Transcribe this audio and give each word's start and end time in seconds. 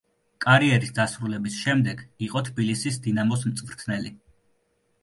კარიერის 0.45 0.93
დასრულების 0.99 1.57
შემდეგ 1.65 2.01
იყო 2.29 2.43
თბილისის 2.49 2.99
„დინამოს“ 3.07 3.47
მწვრთნელი. 3.53 4.17